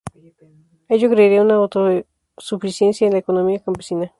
Ello 0.89 1.11
crearía 1.11 1.43
una 1.43 1.53
autosuficiencia 1.57 3.05
en 3.05 3.13
la 3.13 3.19
economía 3.19 3.63
campesina. 3.63 4.09